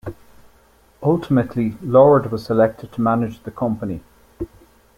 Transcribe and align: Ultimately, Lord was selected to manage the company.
Ultimately, 1.03 1.77
Lord 1.83 2.31
was 2.31 2.43
selected 2.43 2.91
to 2.93 3.01
manage 3.01 3.43
the 3.43 3.51
company. 3.51 4.01